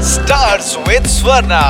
[0.00, 1.62] Stars with Swarna.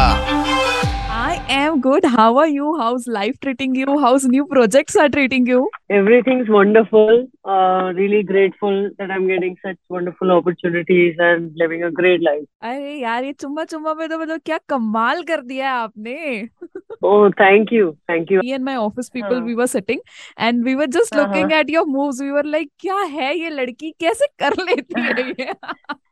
[1.28, 2.04] I am good.
[2.04, 2.76] How are you?
[2.78, 3.98] How's life treating you?
[3.98, 5.68] How's new projects are treating you?
[5.90, 7.26] Everything's wonderful.
[7.44, 12.44] Uh, really grateful that I'm getting such wonderful opportunities and living a great life.
[12.62, 16.48] अरे यार ये चुम्मा चुम्मा पे तो मतलब क्या कमाल कर दिया है आपने
[17.02, 17.96] Oh, thank you.
[18.10, 18.40] Thank you.
[18.42, 19.44] me and my office people हाँ.
[19.46, 20.00] we were sitting
[20.38, 21.60] and we were just हाँ, looking हाँ.
[21.60, 25.54] at your moves we were like क्या है ये लड़की कैसे कर लेती है ये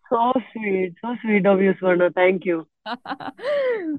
[0.10, 0.94] So sweet.
[1.02, 2.14] So sweet of you, Swarna.
[2.14, 2.66] Thank you.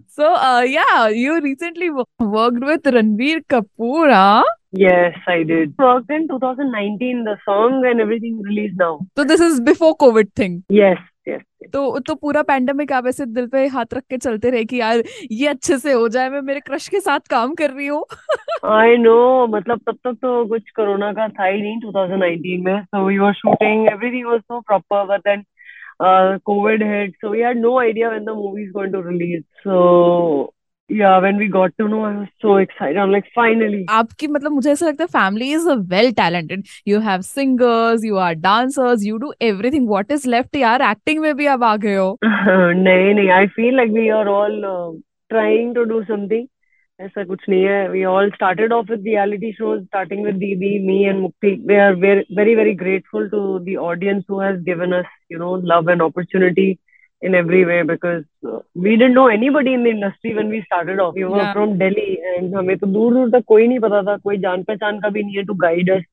[0.08, 4.42] so uh, yeah you recently worked with Ranveer Kapoor huh?
[4.72, 5.74] Yes, I did.
[5.78, 7.22] Worked in 2019.
[7.24, 9.00] The song and everything released now.
[9.16, 11.42] so this is before COVID thing Yes, yes.
[11.72, 15.02] तो तो पूरा pandemic आप ऐसे दिल पे हाथ रख के चलते रहे कि यार
[15.30, 18.04] ये अच्छे से हो जाए मैं मेरे क्रश के साथ काम कर रही हूँ
[18.64, 19.46] I know.
[19.50, 22.82] मतलब तब तक तो कुछ कोरोना का था ही नहीं 2019 में.
[22.94, 23.86] So we were shooting.
[23.92, 25.04] Everything was so proper.
[25.12, 25.44] But then
[25.99, 27.15] uh, COVID hit.
[27.21, 29.43] So we had no idea when the movie is going to release.
[29.63, 30.53] So
[30.89, 32.97] yeah, when we got to know, I was so excited.
[32.97, 33.85] I'm like, finally.
[33.89, 38.33] आपकी मतलब मुझे ऐसा लगता है family is well talented you have singers you are
[38.33, 42.17] dancers you do everything what is left यार acting में भी आप आ गए हो
[42.23, 44.91] नहीं नहीं I feel like we are all uh,
[45.33, 46.45] trying to do something.
[47.00, 47.88] ऐसा कुछ नहीं है.
[47.90, 51.52] We all started off with reality shows, starting with Didi, me, and Mukti.
[51.70, 55.52] We are very, very, very grateful to the audience who has given us, you know,
[55.72, 56.78] love and opportunity
[57.22, 61.00] in every way because uh, we didn't know anybody in the industry when we started
[61.00, 61.14] off.
[61.14, 61.52] We were Yeah.
[61.52, 65.00] from Delhi and हमें तो दूर दूर तक कोई नहीं पता था, कोई जान पहचान
[65.00, 66.04] का भी नहीं है to guide us.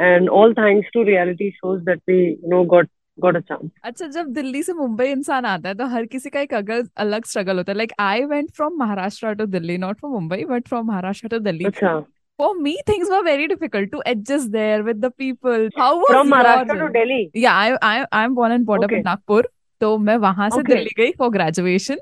[0.00, 2.86] And all thanks to reality shows that we, you know, got
[3.18, 3.70] got a chance.
[3.84, 7.24] अच्छा जब दिल्ली से मुंबई इंसान आता है तो हर किसी का एक अगर अलग
[7.24, 10.86] स्ट्रगल होता है like I went from Maharashtra to Delhi not from Mumbai but from
[10.88, 12.02] Maharashtra to Delhi अच्छा.
[12.38, 16.16] for me things were very difficult to adjust there with the people how was From
[16.16, 16.88] your Maharashtra to?
[16.96, 17.18] Delhi.
[17.42, 18.96] yeah i i i'm born and brought okay.
[18.96, 19.04] up in.
[19.06, 19.48] Nagpur
[19.80, 20.74] तो मैं वहाँ से Okay.
[20.74, 22.00] Delhi गई for graduation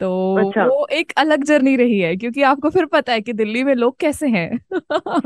[0.00, 3.62] तो अच्छा। वो एक अलग जर्नी रही है क्योंकि आपको फिर पता है कि दिल्ली
[3.64, 4.48] में लोग कैसे हैं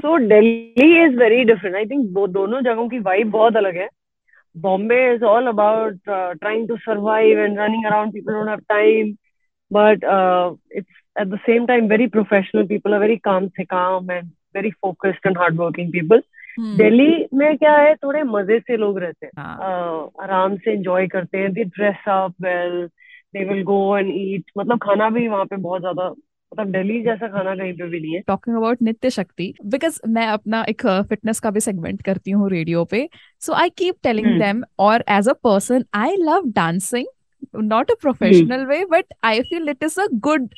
[0.02, 1.77] So Delhi is very different.
[1.77, 3.89] I think दो दोनों जगहों की vibe बहुत अलग है.
[4.54, 8.12] Bombay is all about uh, trying to survive and running around.
[8.12, 9.18] People don't have time,
[9.70, 10.88] but uh, it's
[11.18, 12.66] at the same time very professional.
[12.66, 16.20] People are very calm, से calm and very focused and hardworking people.
[16.58, 20.76] हम्म, दिल्ली में क्या है थोड़े मज़े से लोग रहते हैं हाँ, uh, आराम से
[20.76, 21.48] enjoy करते हैं.
[21.48, 22.88] They dress up well.
[23.36, 24.44] They will go and eat.
[24.58, 26.14] मतलब खाना भी वहाँ पे बहुत ज़्यादा
[26.54, 28.20] मतलब दिल्ली जैसा खाना कहीं पे भी नहीं है.
[28.26, 32.84] टॉकिंग अबाउट नित्य शक्ति बिकॉज़ मैं अपना एक फिटनेस का भी सेगमेंट करती हूँ रेडियो
[32.90, 33.08] पे
[33.46, 34.38] so I keep telling hmm.
[34.40, 37.06] Them और as a person I love dancing
[37.62, 40.48] not a professional way but I feel it is a good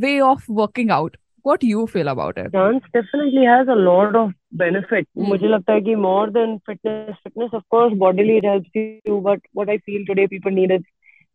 [0.00, 4.28] way of working out what you feel about it Dance definitely has a lot of
[4.60, 5.06] benefit.
[5.08, 5.26] Hmm.
[5.28, 9.42] मुझे लगता है कि more than fitness, fitness of course bodily it helps you, but
[9.52, 10.84] what I feel today people need is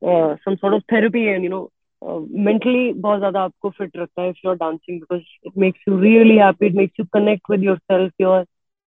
[0.01, 1.61] uh, some sort of therapy and you know
[2.06, 5.96] uh, mentally बहुत ज़्यादा आपको fit रखता है if you're dancing because it makes you
[5.96, 8.44] really happy, it makes you connect with yourself, you're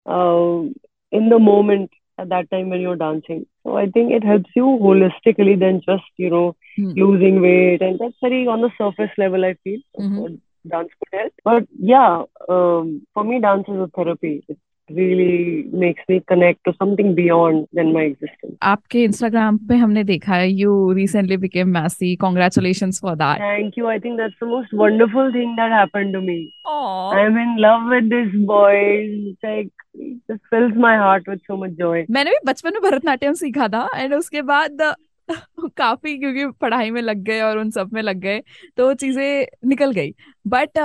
[0.06, 0.64] uh,
[1.12, 1.90] in the moment
[2.20, 3.46] at that time when you're dancing.
[3.64, 6.92] So I think it helps you holistically than just you know Hmm.
[6.96, 9.80] losing weight and that's very on the surface level I feel.
[9.96, 10.16] That's Mhm.
[10.16, 10.32] what
[10.70, 11.34] dance could help.
[11.44, 14.44] But yeah, um, for me, dance is a therapy.
[14.48, 14.58] It
[18.63, 23.87] आपके Instagram पे हमने देखा है you recently became Mrs congratulation for that thank you
[23.87, 26.39] I think that's most wonderful thing that happen to me
[26.69, 28.83] I am in love with this boy
[29.45, 29.71] like
[30.29, 32.05] Just fills my heart with so much joy.
[32.11, 34.83] मैंने भी बचपन में भरतनाट्यम सीखा था and उसके बाद
[35.77, 38.43] काफ़ी क्योंकि पढ़ाई में लग गए और उन सब में लग गए
[38.77, 40.15] तो चीज़ें निकल गई।
[40.47, 40.79] बट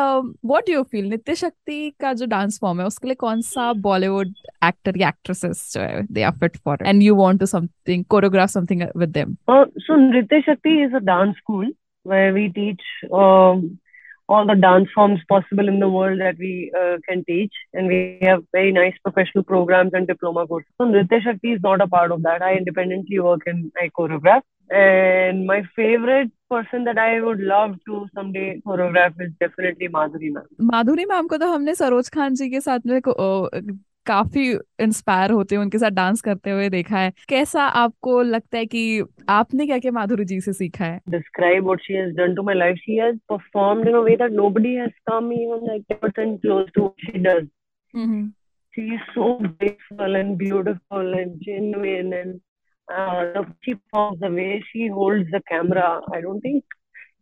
[0.46, 4.34] वॉट यू फील नित्य शक्ति का जो डांस फॉर्म है उसके लिए कौन सा बॉलीवुड
[4.66, 8.50] एक्टर या एक्ट्रेसेस जो है they are fit for and you want to something choreograph
[8.50, 11.72] something with them so Nritya Shakti is a dance school school
[12.06, 13.80] where we teach um,
[14.29, 18.19] all the dance forms possible in the world that we uh, can teach, and we
[18.23, 20.71] have very nice professional programs and diploma courses.
[20.77, 22.43] So Nritya Shakti is not a part of that.
[22.43, 24.43] I independently work and I choreograph.
[24.71, 30.45] And my favorite person that I would love to someday choreograph is definitely Madhuri ma'am.
[30.61, 33.61] Madhuri ma'am को तो हमने सरोज खान जी के साथ में को- अ,
[34.06, 34.50] काफ़ी
[34.82, 39.04] inspire होते हैं उनके साथ डांस करते हुए देखा है। कैसा आपको लगता है कि
[39.30, 41.00] आपने क्या क्या माधुरी जी से सीखा है?
[41.10, 44.32] Describe what she has done to my life she has performed in a way that
[44.32, 47.48] nobody has come even like percent close to what she does
[48.74, 52.40] she is so graceful and beautiful and genuine and
[54.20, 56.64] the way she holds the camera I don't think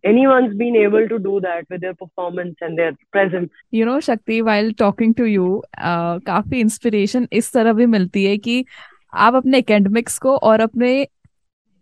[0.04, 3.50] anyone's been able to do that with their performance and their presence.
[3.74, 8.64] You know Shakti while talking to you काफ़ी inspiration इस तरह भी मिलती है कि
[9.14, 11.08] आप अपने academics को और अपने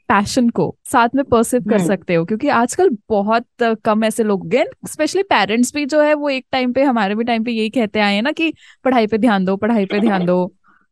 [0.10, 3.46] पैशन को साथ में परसिव कर हम्म। सकते हो क्योंकि आजकल बहुत
[3.86, 7.24] कम ऐसे लोग हैं स्पेशली पेरेंट्स भी जो है वो एक टाइम पे हमारे भी
[7.24, 8.54] टाइम पे यही कहते आए हैं ना कि
[8.86, 10.40] पढ़ाई पे ध्यान दो पढ़ाई पे ध्यान दो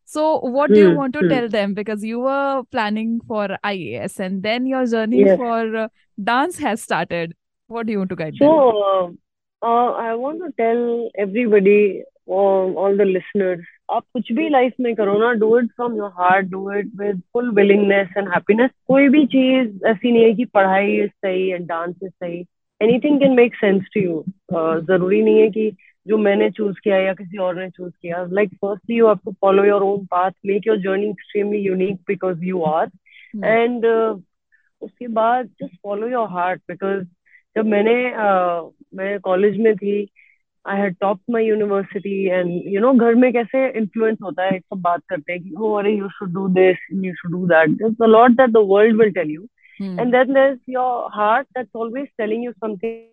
[0.09, 1.31] So what do you hmm, want to hmm.
[1.31, 5.39] Tell them because you were planning for IAS and then your journey Yes.
[5.39, 5.89] For
[6.19, 7.35] dance has started
[7.71, 9.11] what do you want to guide So, them uh,
[9.63, 10.81] uh, I want to tell
[11.25, 11.81] everybody,
[12.39, 13.61] all, all the listeners,
[13.91, 17.21] आप कुछ भी life में करो ना do it from your heart do it with
[17.33, 21.67] full willingness and happiness कोई भी चीज ऐसी नहीं है कि पढ़ाई इज सही एंड
[21.69, 22.41] डांस इज सही
[22.81, 24.25] anything can make sense to you
[24.89, 25.71] जरूरी नहीं है कि
[26.08, 29.32] जो मैंने चूज़ किया या किसी और ने चूज़ किया like firstly you have to
[29.42, 32.90] follow your own path make your journey extremely unique because you are
[33.46, 37.04] and उसके बाद just follow your heart because
[37.56, 40.08] जब मैंने uh, मैं कॉलेज में थी
[40.66, 44.82] I had top my university and you know घर में कैसे इन्फ्लुएंस होता है सब
[44.82, 48.02] बात करते हैं कि ओ अरे you should do this you should do that this
[48.04, 49.48] a lot that the world will tell you
[49.80, 53.06] and then there's your heart that's always telling you something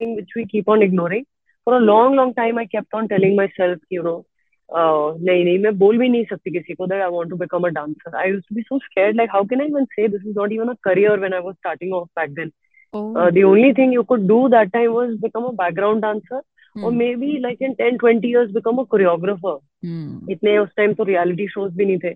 [0.00, 1.24] which we keep on ignoring.
[1.65, 4.17] for a long long time i kept on telling myself you know
[4.79, 7.65] uh, नहीं नहीं मैं बोल भी नहीं सकती किसी को that I want to become
[7.67, 8.11] a dancer.
[8.15, 9.15] I used to be so scared.
[9.15, 11.55] Like, how can I even say this is not even a career when I was
[11.59, 12.51] starting off back then?
[12.93, 13.15] Oh.
[13.15, 16.41] Uh, the only thing you could do that time was become a background dancer,
[16.75, 16.97] or Hmm.
[16.97, 19.55] maybe like in 10, 20 years become a choreographer.
[19.87, 20.09] Hmm.
[20.35, 22.15] इतने उस time तो reality shows भी नहीं थे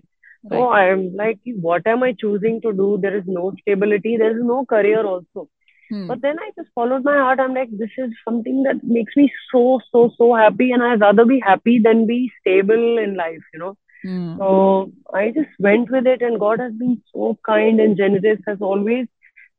[0.52, 0.78] So Right.
[0.78, 2.86] I'm like, what am I choosing to do?
[3.04, 4.16] There is no stability.
[4.22, 5.48] There is no career also.
[5.89, 6.07] Hmm.
[6.07, 7.39] But then I just followed my heart.
[7.39, 10.71] I'm like, this is something that makes me so, so, so happy.
[10.71, 13.77] And I'd rather be happy than be stable in life, you know.
[14.03, 14.37] Hmm.
[14.37, 18.59] So I just went with it, and God has been so kind and generous, has
[18.61, 19.07] always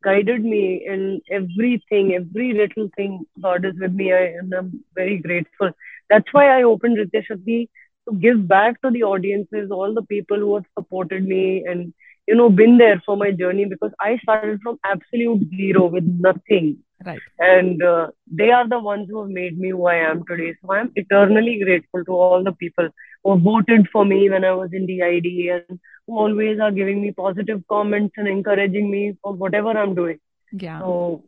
[0.03, 3.27] guided me in everything, every little thing.
[3.43, 5.73] God is with me, I, and I'm very grateful.
[6.09, 7.69] That's why I opened Ritya Shakti
[8.09, 11.93] to give back to the audiences, all the people who have supported me and
[12.31, 16.79] you know been there for my journey because i started from absolute zero with nothing.
[17.05, 17.21] Right.
[17.39, 18.09] And uh,
[18.41, 20.51] they are the ones who have made me who i am today.
[20.61, 22.91] So i'm eternally grateful to all the people
[23.25, 27.01] who voted for me when i was in the id and who always are giving
[27.07, 30.21] me positive comments and encouraging me for whatever i'm doing.
[30.53, 30.79] Yeah.
[30.81, 31.25] So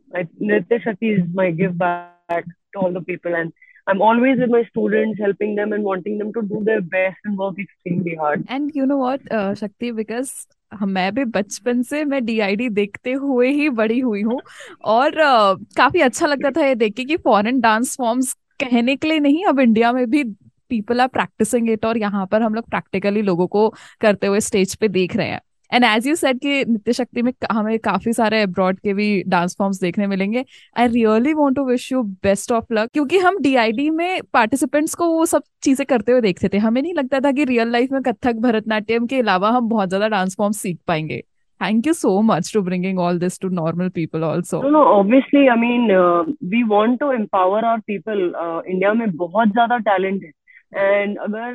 [0.53, 3.53] nitya shakti is my give back to all the people and
[3.85, 7.37] I'm always with my students, helping them and wanting them to do their best and
[7.37, 8.45] work extremely hard.
[8.47, 10.47] And you know what, uh, Shakti, because
[10.81, 14.39] मैं भी बचपन से मैं DID देखते हुए ही बड़ी हुई हूँ
[14.85, 19.07] और आ, काफ़ी अच्छा लगता था ये देख के कि फॉरेन डांस फॉर्म्स कहने के
[19.07, 20.23] लिए नहीं अब इंडिया में भी
[20.69, 23.67] पीपल आर प्रैक्टिसिंग इट और यहाँ पर हम लोग प्रैक्टिकली लोगों को
[24.01, 25.41] करते हुए स्टेज पे देख रहे हैं।
[25.71, 29.55] एंड एज यू सेड कि नित्य शक्ति में हमें काफ़ी सारे अब्रॉड के भी डांस
[29.59, 30.43] फॉर्म्स देखने मिलेंगे।
[30.77, 35.07] I really want to wish you best of luck क्योंकि हम डीआईडी में पार्टिसिपेंट्स को
[35.09, 38.01] वो सब चीज़ें करते हुए देखते थे। हमें नहीं लगता था कि रियल लाइफ में
[38.03, 41.21] कथक भरतनाट्यम के अलावा हम बहुत ज़्यादा डांस फॉर्म सीख पाएँगे।
[41.61, 45.43] Thank you so much to bringing all this to normal people also No, no, obviously,
[45.49, 46.23] I mean, uh,
[46.53, 48.23] we want to empower our people.
[48.41, 51.53] Uh, India में बहुत ज़्यादा टैलेंट है एंड अगर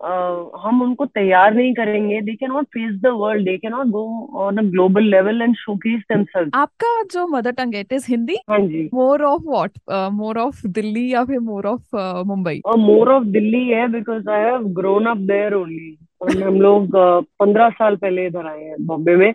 [0.00, 3.86] uh, हम उनको तैयार नहीं करेंगे। They can not face the world they can not
[3.86, 4.04] go
[4.44, 8.36] on a global level and showcase themselves आपका जो मदर टंग है इट इज़ हिंदी
[8.50, 9.78] हाँ जी। More of what
[10.12, 11.96] more of Delhi या फिर more of
[12.26, 12.60] Mumbai?
[12.78, 15.96] More of Delhi है because I have grown up there only
[16.42, 16.96] हम लोग
[17.40, 19.32] पंद्रह साल पहले इधर आए हैं बॉम्बे में।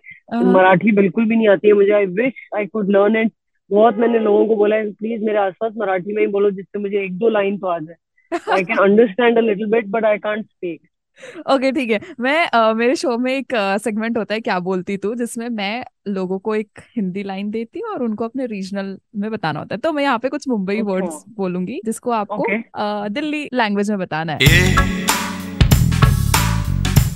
[0.53, 3.31] मराठी बिल्कुल भी नहीं आती है मुझे। I wish I could learn it
[3.71, 7.03] बहुत मैंने लोगों को बोला है प्लीज़ मेरे आसपास मराठी में ही बोलो जिससे मुझे
[7.03, 7.95] एक दो लाइन तो आ जाए।
[8.33, 10.81] I can understand a little bit but I can't speak
[11.49, 14.97] okay ठीक है। मैं अ, मेरे शो में एक सेगमेंट uh, होता है क्या बोलती
[14.97, 15.13] तू?
[15.15, 19.59] जिसमें मैं लोगों को एक हिंदी लाइन देती हूँ और उनको अपने रीजनल में बताना
[19.59, 23.07] होता है। तो मैं यहाँ पे कुछ मुंबई अच्छा। वर्ड्स बोलूँगी जिसको आपको ओके अ,
[23.07, 24.75] दिल्ली लैंग्वेज में बताना है। ये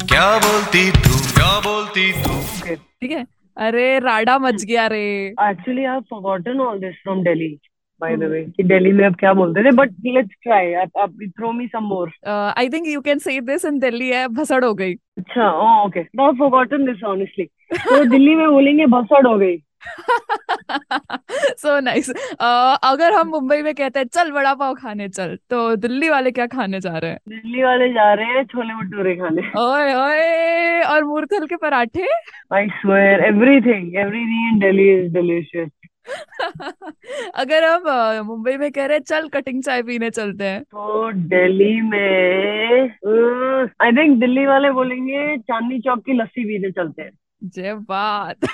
[0.08, 1.18] क्या बोलती तू?
[1.34, 2.76] क्या बोलती तू?
[2.76, 3.26] ठीक है।
[3.58, 7.48] अरे राडा मच गया रे। Actually I have forgotten all this from Delhi
[14.10, 14.94] है भसड़ हो गई.
[14.94, 15.50] अच्छा
[17.72, 19.58] तो दिल्ली में बोलेंगे भसड़ हो गई.
[21.32, 22.10] सो नाइस
[22.84, 26.48] अगर हम मुंबई में कहते हैं चल वड़ा पाव खाने चल तो दिल्ली वाले क्या
[26.48, 27.20] खाने जा रहे हैं?
[27.30, 29.42] दिल्ली वाले जा रहे हैं छोले भटूरे खाने.
[29.42, 32.06] ओए ओए और मूर्थल के पराठे?
[32.54, 35.70] I swear everything everything in Delhi is delicious
[37.36, 41.82] अगर हम मुंबई में कह रहे हैं चल कटिंग चाय पीने चलते हैं। तो दिल्ली
[41.82, 42.82] में
[43.82, 47.12] आई थिंक दिल्ली वाले बोलेंगे चांदनी चौक की लस्सी पीने चलते हैं।
[47.44, 48.46] जय बात।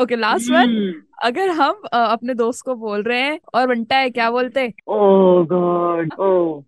[0.00, 1.02] Okay last one.
[1.24, 4.72] अगर हम अपने दोस्त को बोल रहे हैं और बंटा है क्या बोलते?
[4.88, 6.62] ओह God oh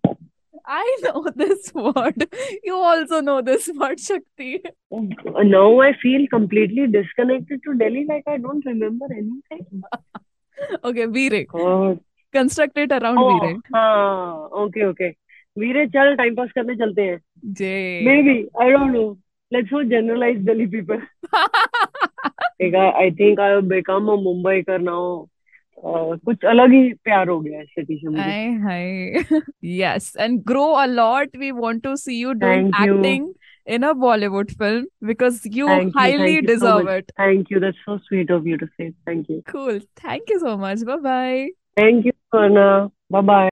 [0.68, 2.26] I know this word.
[2.62, 4.62] You also know this word, Shakti.
[4.90, 9.82] Now I feel completely disconnected to Delhi, like I don't remember anything.
[10.84, 11.46] Okay, Veere.
[11.46, 12.00] God.
[12.32, 13.60] Construct it around Oh, Veere.
[13.74, 15.12] हाँ, okay, okay.
[15.58, 17.20] वीरे चल time pass करने चलते हैं
[17.58, 18.02] Jay.
[18.04, 19.18] Maybe, I don't know.
[19.52, 20.98] Let's not generalize Delhi people.
[22.60, 25.28] Like, I, I think I have become a Mumbaiker now.
[25.84, 28.34] Uh, कुछ अलग ही प्यार हो गया है सिटी से मुझे
[28.66, 29.40] Hi, hi.
[29.70, 31.34] Yes, and grow a lot.
[31.42, 32.94] We want to see you doing Thank you.
[32.98, 33.26] acting
[33.76, 37.02] in a Bollywood film because you Thank you, highly thank you so deserve much.
[37.02, 37.12] it.
[37.16, 37.60] Thank you.
[37.66, 38.92] That's so sweet of you to say.
[39.10, 39.42] Thank you.
[39.48, 39.80] Cool.
[40.06, 40.84] Thank you so much.
[40.92, 41.48] Bye bye.
[41.76, 42.12] Thank you,
[42.46, 42.68] Anna.
[43.10, 43.42] Bye bye.